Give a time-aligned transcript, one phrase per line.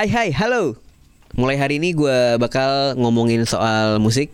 [0.00, 0.80] Hai hai, halo.
[1.36, 4.32] Mulai hari ini gue bakal ngomongin soal musik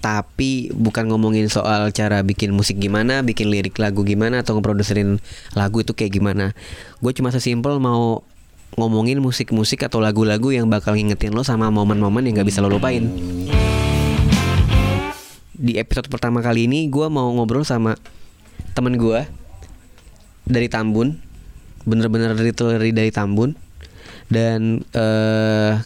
[0.00, 5.20] tapi bukan ngomongin soal cara bikin musik gimana, bikin lirik lagu gimana atau ngeproduserin
[5.52, 6.56] lagu itu kayak gimana.
[7.04, 8.24] Gue cuma sesimpel mau
[8.80, 13.04] ngomongin musik-musik atau lagu-lagu yang bakal ngingetin lo sama momen-momen yang gak bisa lo lupain.
[15.52, 17.92] Di episode pertama kali ini gue mau ngobrol sama
[18.72, 19.20] temen gue
[20.48, 21.20] dari Tambun,
[21.84, 23.63] bener-bener literally dari Tambun
[24.34, 25.78] dan eh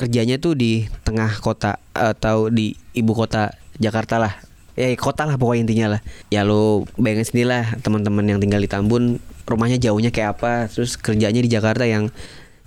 [0.00, 4.34] kerjanya tuh di tengah kota atau di ibu kota Jakarta lah.
[4.72, 6.00] Ya kota lah pokoknya intinya lah.
[6.32, 10.72] Ya lo bayangin sendiri lah teman-teman yang tinggal di Tambun rumahnya jauhnya kayak apa.
[10.72, 12.08] Terus kerjanya di Jakarta yang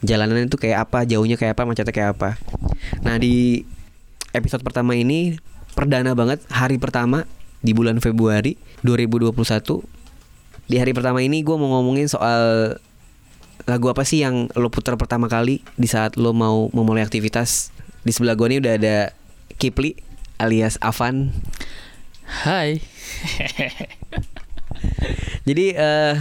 [0.05, 2.37] jalanan itu kayak apa jauhnya kayak apa macetnya kayak apa.
[3.01, 3.65] Nah di
[4.37, 5.41] episode pertama ini
[5.73, 7.25] perdana banget hari pertama
[7.65, 9.33] di bulan Februari 2021
[10.65, 12.73] di hari pertama ini gue mau ngomongin soal
[13.65, 17.73] lagu apa sih yang lo putar pertama kali di saat lo mau memulai aktivitas
[18.05, 18.97] di sebelah gue ini udah ada
[19.57, 19.97] Kipli
[20.37, 21.33] alias Avan
[22.25, 22.81] Hai.
[25.49, 26.15] jadi eh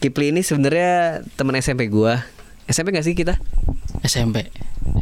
[0.00, 2.16] Kipli ini sebenarnya teman SMP gue
[2.68, 3.36] SMP gak sih kita
[4.00, 4.48] SMP.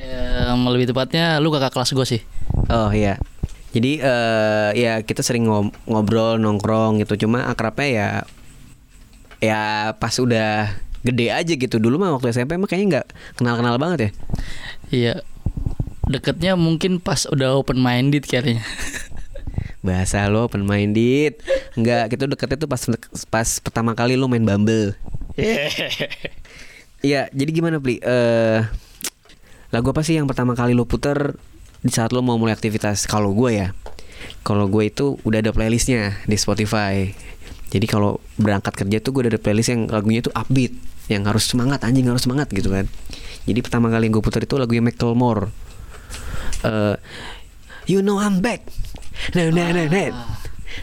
[0.03, 2.23] Em, lebih tepatnya lu kakak kelas gue sih.
[2.67, 3.23] oh iya
[3.71, 5.47] jadi eh ya kita sering
[5.87, 8.09] ngobrol nongkrong gitu cuma akrabnya ya
[9.39, 9.63] ya
[9.95, 13.07] pas udah gede aja gitu dulu mah waktu SMP mah kayaknya nggak
[13.39, 14.11] kenal kenal banget ya
[14.89, 15.15] Iya.
[16.09, 18.65] Deketnya mungkin pas udah open minded kayaknya.
[19.85, 21.39] Bahasa lo open minded
[21.77, 22.83] Enggak, kita deketnya tuh pas
[23.31, 24.97] pas pertama kali lo main Bumble
[27.05, 28.03] Iya, jadi gimana Pli?
[28.03, 28.61] Eh
[29.69, 31.37] lagu apa sih yang pertama kali lo puter
[31.85, 33.07] di saat lo mau mulai aktivitas?
[33.07, 33.69] Kalau gue ya
[34.43, 37.13] Kalau gue itu udah ada playlistnya di Spotify
[37.69, 40.73] Jadi kalau berangkat kerja tuh gue udah ada playlist yang lagunya tuh upbeat
[41.13, 42.89] Yang harus semangat, anjing harus semangat gitu kan
[43.45, 45.53] Jadi pertama kali yang gue puter itu lagunya Macklemore
[46.65, 46.97] eh
[47.89, 48.65] You know I'm back
[49.37, 50.09] Nah nah nah nah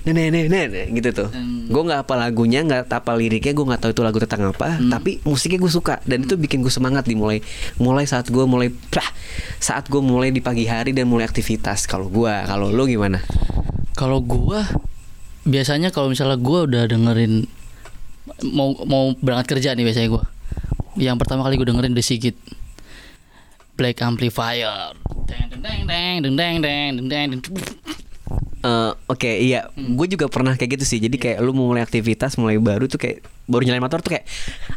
[0.03, 1.30] Nah, nah, nah, gitu tuh.
[1.32, 1.71] Hmm.
[1.71, 4.77] Gue nggak apa lagunya, nggak apa liriknya, gue nggak tahu itu lagu tentang apa.
[4.77, 7.39] Tapi musiknya gue suka dan itu bikin gue semangat dimulai.
[7.80, 9.08] Mulai saat gue mulai, plah,
[9.58, 11.88] saat gue mulai di pagi hari dan mulai aktivitas.
[11.88, 13.23] Kalau gue, kalau lo gimana?
[13.95, 14.67] Kalau gua
[15.45, 17.45] biasanya kalau misalnya gua udah dengerin
[18.52, 20.26] mau mau berangkat kerja nih biasanya gua.
[20.95, 22.39] Yang pertama kali gue dengerin The Sigit.
[23.76, 24.95] Black Amplifier.
[25.28, 27.52] Deng deng deng deng deng deng deng deng deng deng.
[29.11, 31.04] Oke, iya, gue juga pernah kayak gitu sih.
[31.04, 34.26] Jadi kayak lu mau mulai aktivitas, mulai baru tuh kayak baru nyalain motor tuh kayak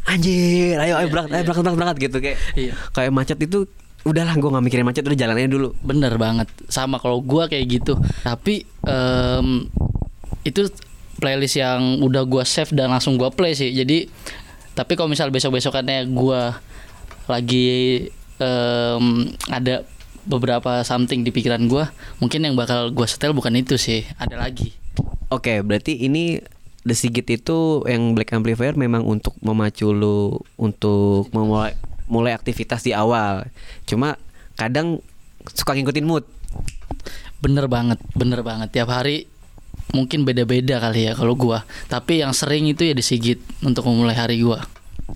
[0.04, 2.38] anjir, ayo ayo berangkat, ayo berangkat, berangkat, berangkat gitu kayak.
[2.58, 2.72] Iya.
[2.92, 3.58] Kayak macet itu
[4.02, 5.72] udahlah gue nggak mikirin macet udah jalannya dulu.
[5.86, 7.94] Bener banget sama kalau gua kayak gitu
[8.26, 9.70] tapi em,
[10.48, 10.68] itu
[11.18, 14.08] playlist yang udah gua save dan langsung gua play sih jadi
[14.72, 16.62] tapi kalau misal besok besokannya gua
[17.26, 19.04] lagi em,
[19.50, 19.84] ada
[20.28, 21.90] beberapa something di pikiran gua
[22.22, 24.78] mungkin yang bakal gua setel bukan itu sih ada lagi
[25.28, 26.40] Oke, berarti ini
[26.88, 31.76] The Sigit itu yang Black Amplifier memang untuk memacu lu untuk memulai
[32.08, 33.52] mulai aktivitas di awal.
[33.84, 34.16] Cuma
[34.56, 35.04] kadang
[35.52, 36.24] suka ngikutin mood.
[37.38, 39.30] bener banget bener banget tiap hari
[39.96, 44.40] mungkin beda-beda kali ya kalau gua tapi yang sering itu ya disigit untuk memulai hari
[44.40, 44.64] gua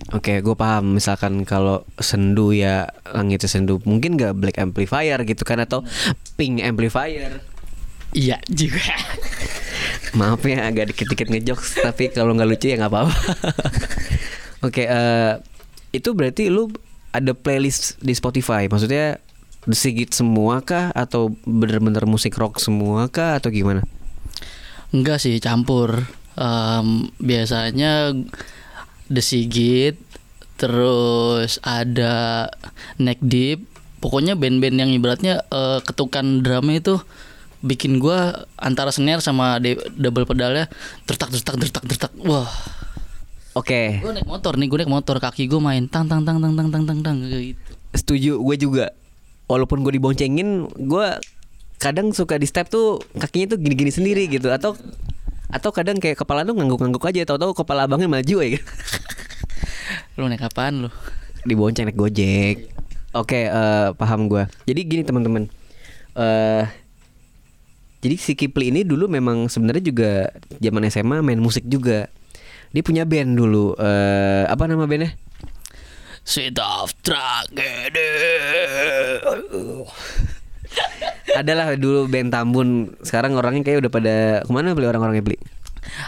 [0.09, 0.97] Oke, gue paham.
[0.97, 5.85] Misalkan kalau sendu ya langitnya sendu, mungkin gak Black Amplifier gitu kan atau
[6.33, 7.45] Pink Amplifier.
[8.13, 8.93] iya juga
[10.17, 13.15] Maaf ya agak dikit-dikit ngejokes, tapi kalau nggak lucu ya nggak apa-apa.
[14.69, 15.33] Oke, eh,
[15.93, 16.69] itu berarti lu
[17.09, 19.17] ada playlist di Spotify, maksudnya
[19.63, 23.81] Sigit semua kah atau bener-bener musik rock semua kah atau gimana?
[24.93, 26.05] Enggak sih campur.
[26.37, 28.13] Em, biasanya
[29.09, 29.97] The Sigit,
[30.55, 32.47] terus ada
[33.01, 33.65] Neck Deep.
[33.99, 36.95] Pokoknya band-band yang ibaratnya eh, ketukan drumnya itu
[37.63, 40.67] bikin gua antara snare sama de- double pedalnya
[41.07, 42.11] tertak tertak tertak tertak.
[42.27, 42.51] Wah,
[43.53, 46.57] Oke, gue naik motor nih, gue naik motor kaki gue main tang tang tang tang
[46.57, 47.53] tang tang tang tang gitu.
[47.93, 48.85] setuju gue juga.
[49.45, 51.07] Walaupun gue diboncengin, gue
[51.83, 54.47] kadang suka di step tuh kakinya tuh gini-gini sendiri gitu.
[54.47, 54.79] Atau
[55.51, 57.27] atau kadang kayak kepala tuh ngangguk-ngangguk aja.
[57.27, 58.57] Tahu-tahu kepala abangnya maju ya
[60.17, 60.89] Lu naik apaan lu?
[61.43, 62.71] dibonceng naik gojek.
[63.11, 64.47] Oke eh, paham gua.
[64.63, 65.51] Jadi gini teman-teman.
[66.15, 66.65] Eh
[68.03, 70.11] jadi si Kipli ini dulu memang sebenarnya juga
[70.59, 72.07] zaman SMA main musik juga.
[72.71, 73.75] Dia punya band dulu.
[73.75, 75.13] Eh apa nama bandnya?
[76.23, 78.07] Sweet of Tragedy.
[81.33, 84.15] Adalah dulu band Tambun sekarang orangnya kayak udah pada
[84.45, 85.39] ke mana beli orang-orangnya beli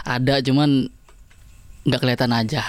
[0.06, 0.88] Ada cuman
[1.86, 2.66] nggak kelihatan aja.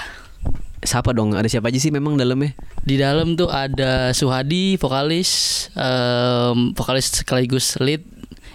[0.85, 1.33] Siapa dong?
[1.33, 2.53] Ada siapa aja sih memang dalamnya?
[2.85, 8.05] Di dalam tuh ada Suhadi vokalis, em, vokalis sekaligus lead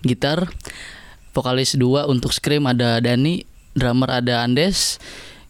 [0.06, 0.46] gitar.
[1.32, 5.00] Vokalis dua untuk Scream ada Dani, drummer ada Andes,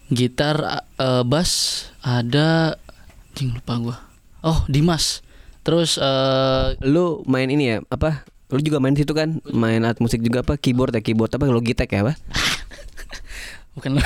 [0.09, 2.79] gitar eh, bass ada
[3.33, 3.97] Jing lupa gua.
[4.45, 5.25] Oh, Dimas.
[5.63, 7.77] Terus eh Lu main ini ya?
[7.89, 8.27] Apa?
[8.53, 9.41] Lu juga main situ kan?
[9.49, 10.61] Main alat musik juga apa?
[10.61, 11.01] Keyboard ya?
[11.01, 11.49] Keyboard apa?
[11.49, 12.15] Logitech ya apa?
[13.75, 14.03] bukan lo.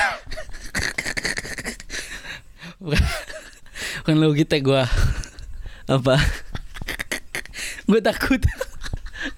[2.79, 3.03] bukan,
[4.01, 4.87] bukan Logitech gua.
[5.91, 6.15] Apa?
[7.87, 8.39] Gue takut.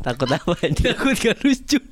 [0.05, 1.79] Takut apa takut gak lucu.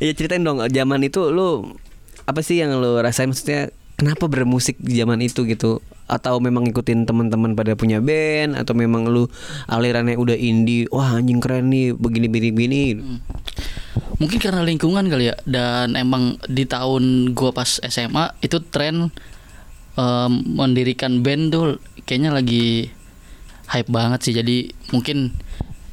[0.00, 1.76] Ya ceritain dong, zaman itu lu
[2.24, 3.68] apa sih yang lu rasain maksudnya
[4.00, 5.84] kenapa bermusik di zaman itu gitu?
[6.10, 9.30] Atau memang ngikutin teman-teman pada punya band atau memang lu
[9.70, 12.82] alirannya udah indie, wah anjing keren nih begini begini begini.
[14.18, 19.14] Mungkin karena lingkungan kali ya dan emang di tahun gua pas SMA itu tren
[19.94, 22.90] em, mendirikan band tuh kayaknya lagi
[23.70, 24.34] hype banget sih.
[24.34, 25.30] Jadi mungkin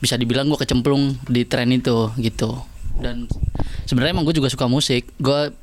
[0.01, 2.57] bisa dibilang gua kecemplung di tren itu gitu.
[2.97, 3.29] Dan
[3.85, 5.13] sebenarnya emang gue juga suka musik.
[5.21, 5.53] Gua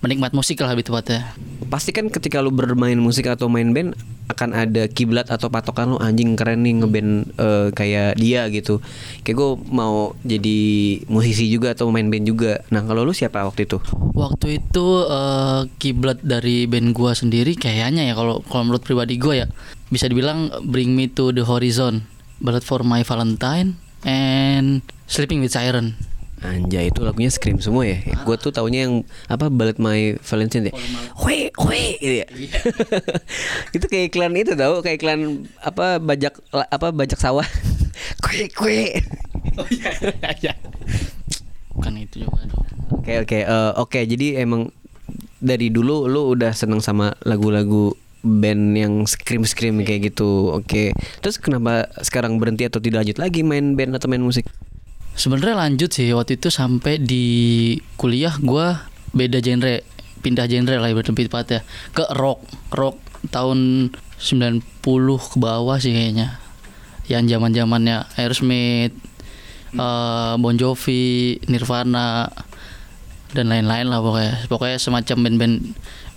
[0.00, 1.32] menikmat musik lah lebih tepatnya.
[1.70, 3.94] Pasti kan ketika lu bermain musik atau main band
[4.30, 8.82] akan ada kiblat atau patokan lu anjing keren nih ngeband eh, kayak dia gitu.
[9.22, 10.60] Kayak gue mau jadi
[11.06, 12.62] musisi juga atau main band juga.
[12.74, 13.78] Nah kalau lu siapa waktu itu?
[14.16, 19.44] Waktu itu eh, kiblat dari band gua sendiri kayaknya ya kalau kalau menurut pribadi gua
[19.44, 19.48] ya
[19.90, 22.06] bisa dibilang Bring Me to the Horizon,
[22.38, 23.74] Ballad for My Valentine,
[24.06, 25.98] and Sleeping with Siren.
[26.40, 28.00] Anjay itu lagunya scream semua ya.
[28.24, 30.74] Gue tuh taunya yang apa Ballet My Valentine deh.
[31.20, 32.26] Weh, weh gitu ya.
[33.76, 37.44] itu kayak iklan itu tau kayak iklan apa bajak apa bajak sawah.
[38.24, 39.04] kue kue.
[39.60, 39.90] Oh iya,
[40.40, 40.52] iya.
[41.76, 42.64] Bukan itu juga dong.
[42.96, 44.72] Oke oke eh, oke jadi emang
[45.44, 50.56] dari dulu lu udah seneng sama lagu-lagu band yang scream scream kayak gitu.
[50.56, 50.96] Oke.
[51.20, 54.48] Terus kenapa sekarang berhenti atau tidak lanjut lagi main band atau main musik?
[55.20, 59.84] Sebenarnya lanjut sih waktu itu sampai di kuliah gua beda genre,
[60.24, 61.60] pindah genre lah ibarat lebih tepatnya
[61.92, 62.40] ke rock.
[62.72, 62.96] Rock
[63.28, 64.64] tahun 90
[65.20, 66.40] ke bawah sih kayaknya.
[67.04, 68.96] Yang zaman-zamannya Aerosmith,
[69.76, 72.32] eh, Bon Jovi, Nirvana
[73.36, 74.48] dan lain-lain lah pokoknya.
[74.48, 75.56] Pokoknya semacam band-band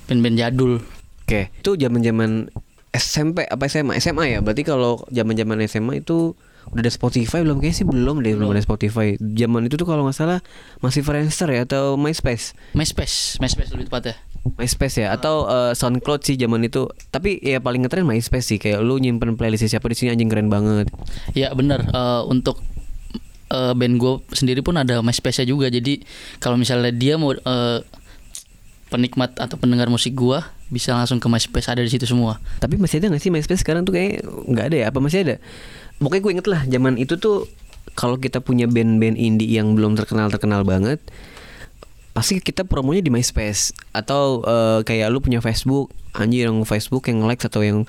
[0.07, 0.79] band-band jadul.
[1.27, 2.47] Oke, itu zaman-zaman
[2.95, 3.99] SMP apa SMA?
[3.99, 4.39] SMA ya.
[4.39, 6.39] Berarti kalau zaman-zaman SMA itu
[6.71, 7.59] udah ada Spotify belum?
[7.59, 9.19] Kayaknya sih belum deh, belum ada Spotify.
[9.19, 10.39] Zaman itu tuh kalau nggak salah
[10.79, 12.55] masih Friendster ya atau MySpace.
[12.77, 14.15] MySpace, MySpace lebih tepatnya.
[14.59, 16.87] MySpace ya atau eh, SoundCloud sih zaman itu.
[17.11, 20.47] Tapi ya paling ngetren MySpace sih kayak lu nyimpen playlist siapa di sini anjing keren
[20.47, 20.87] banget.
[21.35, 22.59] Ya benar eh, untuk
[23.51, 25.67] eh, band gue sendiri pun ada MySpace-nya juga.
[25.67, 26.03] Jadi
[26.39, 27.79] kalau misalnya dia mau eh,
[28.93, 32.37] penikmat atau pendengar musik gua bisa langsung ke MySpace ada di situ semua.
[32.61, 34.85] Tapi masih ada nggak sih MySpace sekarang tuh kayak nggak ada ya?
[34.93, 35.35] Apa masih ada?
[36.01, 37.45] Pokoknya gue inget lah zaman itu tuh
[37.93, 40.97] kalau kita punya band-band indie yang belum terkenal terkenal banget,
[42.13, 47.25] pasti kita promonya di MySpace atau eh, kayak lu punya Facebook, anjir yang Facebook yang
[47.25, 47.85] likes atau yang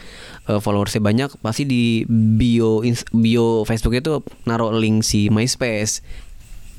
[0.49, 6.05] eh, followersnya banyak, pasti di bio bio Facebook itu naruh link si MySpace.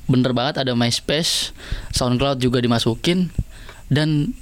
[0.06, 1.50] Bener banget ada MySpace,
[1.98, 3.34] SoundCloud juga dimasukin
[3.90, 4.38] dan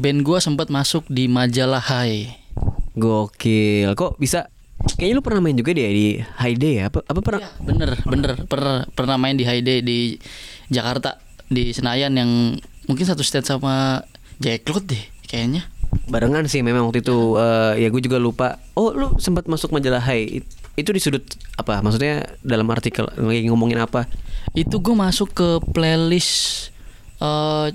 [0.00, 2.40] band gua sempat masuk di majalah Hai.
[2.96, 4.48] Gokil, kok bisa?
[4.76, 6.92] Kayaknya lu pernah main juga deh di High Day ya?
[6.92, 7.40] Apa, apa pernah?
[7.40, 10.20] Iya, bener bener pernah pernah main di High Day di
[10.68, 11.16] Jakarta
[11.48, 12.30] di Senayan yang
[12.84, 14.04] mungkin satu stage sama
[14.36, 15.64] Jack Cloud deh kayaknya.
[16.06, 18.60] Barengan sih memang waktu itu eh, ya gue juga lupa.
[18.76, 21.24] Oh lu sempat masuk majalah It- itu di sudut
[21.56, 21.80] apa?
[21.80, 24.04] Maksudnya dalam artikel lagi ngomongin apa?
[24.52, 26.68] Itu gue masuk ke playlist
[27.16, 27.72] eh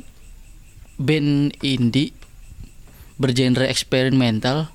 [1.01, 2.13] band indie
[3.17, 4.70] bergenre eksperimental.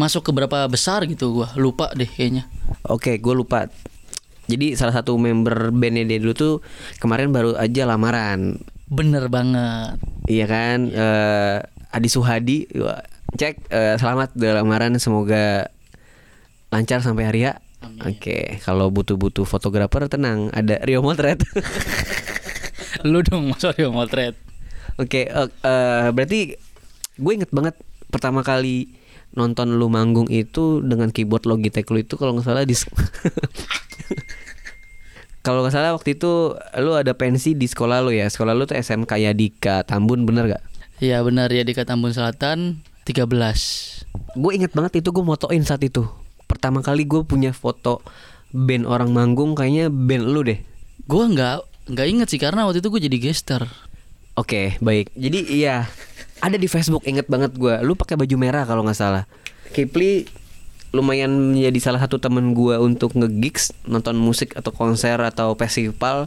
[0.00, 2.48] Masuk ke berapa besar gitu gua lupa deh kayaknya.
[2.88, 3.68] Oke gue lupa.
[4.50, 6.54] Jadi salah satu member bandnya dia dulu tuh
[6.98, 8.58] kemarin baru aja lamaran.
[8.90, 9.96] Bener banget.
[10.26, 10.78] Iya kan?
[10.90, 11.56] Eh,
[11.92, 12.66] Adi Suhadi
[13.32, 15.70] cek eh, selamat udah lamaran semoga
[16.72, 17.60] lancar sampai hari ya.
[17.82, 21.42] Oke, kalau butuh-butuh fotografer tenang, ada Rio Motret.
[23.10, 24.38] Lu dong Mas Aryo motret.
[25.00, 26.54] Oke, eh, eh, berarti
[27.18, 27.74] gue inget banget
[28.12, 28.92] pertama kali
[29.32, 32.72] nonton lu manggung itu dengan keyboard Logitech lu itu kalau nggak salah di
[35.46, 38.76] kalau nggak salah waktu itu lu ada pensi di sekolah lu ya sekolah lu tuh
[38.76, 40.62] SMK Yadika Tambun bener gak?
[41.02, 43.26] Iya benar ya di Tambun Selatan 13.
[44.38, 46.06] Gue inget banget itu gue motoin saat itu
[46.46, 48.04] pertama kali gue punya foto
[48.52, 50.60] band orang manggung kayaknya band lu deh.
[51.08, 53.64] Gua nggak nggak inget sih karena waktu itu gue jadi gester.
[54.36, 55.12] Oke, baik.
[55.16, 55.88] Jadi iya,
[56.42, 57.78] ada di Facebook inget banget gua.
[57.86, 59.24] Lu pakai baju merah kalau nggak salah.
[59.70, 60.26] Kipli
[60.92, 66.26] lumayan menjadi salah satu temen gua untuk nge-gigs, nonton musik atau konser atau festival.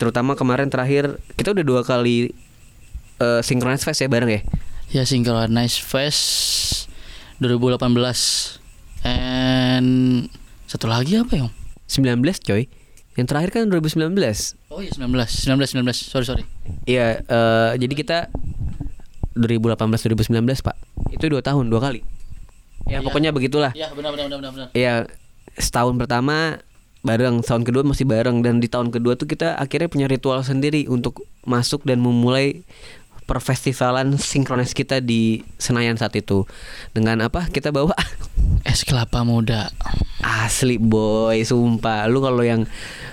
[0.00, 2.32] Terutama kemarin terakhir kita udah dua kali
[3.20, 4.40] uh, Synchronize Fest ya bareng ya.
[4.88, 6.24] Ya Synchronize Fest
[7.44, 7.84] 2018
[9.04, 10.26] And
[10.66, 11.46] satu lagi apa ya?
[11.86, 12.66] 19 coy.
[13.18, 14.14] Yang terakhir kan 2019.
[14.70, 16.44] Oh iya 19 19 19 Sorry sorry
[16.86, 18.18] Iya, eh, jadi kita
[19.38, 19.78] 2018
[20.34, 20.76] 2019 pak.
[21.14, 22.02] Itu dua tahun dua kali.
[22.88, 23.06] Ya Iya.
[23.06, 23.72] pokoknya begitulah.
[23.78, 24.68] Ya benar benar benar benar.
[24.74, 25.06] Iya,
[25.54, 26.58] setahun pertama
[27.06, 30.90] bareng, tahun kedua masih bareng dan di tahun kedua tuh kita akhirnya punya ritual sendiri
[30.90, 32.66] untuk masuk dan memulai
[33.28, 36.48] perfestivalan sinkronis kita di Senayan saat itu.
[36.96, 37.46] Dengan apa?
[37.52, 37.92] Kita bawa
[38.68, 39.68] Es kelapa muda
[40.24, 42.08] asli boy, sumpah.
[42.10, 42.66] Lu kalau yang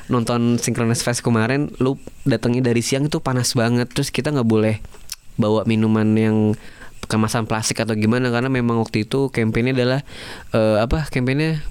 [0.09, 3.91] nonton Synchronous Fest kemarin, lu datangnya dari siang itu panas banget.
[3.93, 4.81] Terus kita nggak boleh
[5.35, 6.37] bawa minuman yang
[7.05, 10.01] kemasan plastik atau gimana karena memang waktu itu kampanye adalah
[10.51, 11.05] eh, apa?
[11.05, 11.61] Kampanye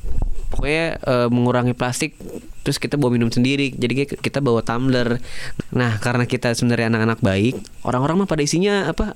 [0.49, 2.15] pokoknya eh, mengurangi plastik
[2.63, 5.19] terus kita bawa minum sendiri jadi kita bawa tumbler
[5.69, 9.13] nah karena kita sebenarnya anak-anak baik orang-orang mah pada isinya apa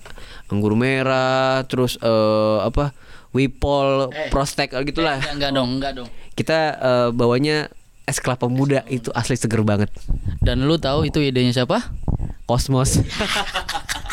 [0.48, 2.92] anggur merah terus eh, apa
[3.30, 4.28] wipol Eh.
[4.28, 7.70] prostek gitulah Enggak, enggak dong enggak dong kita eh, bawanya
[8.04, 9.88] es kelapa muda itu asli seger banget
[10.40, 11.88] Dan lu tahu itu idenya siapa?
[12.44, 12.98] kosmos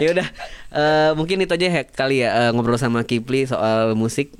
[0.00, 0.28] ya udah
[0.72, 4.32] eh, mungkin itu aja ya kali ya eh, ngobrol sama Kipli soal musik.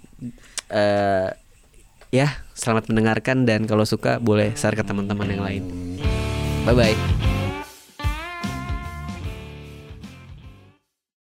[0.73, 1.29] Eh
[2.11, 5.63] ya selamat mendengarkan dan kalau suka boleh share ke teman-teman yang lain.
[6.67, 7.20] Bye bye